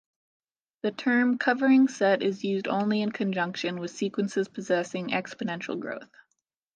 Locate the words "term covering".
0.89-1.87